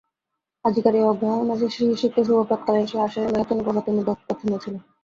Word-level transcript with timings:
আজিকার 0.65 0.93
এই 0.95 1.05
অগ্রহায়ণ 1.05 1.45
মাসের 1.49 1.71
শিশিরসিক্ত 1.71 2.17
শুভ্র 2.19 2.47
প্রাতঃকালে 2.49 2.81
সেই 2.85 3.01
আষাঢ়ের 3.01 3.31
মেঘাচ্ছন্ন 3.31 3.61
প্রভাতের 3.65 3.95
মধ্যে 3.97 4.13
প্রচ্ছন্ন 4.19 4.53
ছিল। 4.63 4.75